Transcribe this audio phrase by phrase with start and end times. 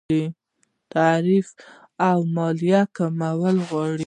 [0.93, 1.51] تعرفې
[2.09, 3.99] او مالیې کمول غواړي.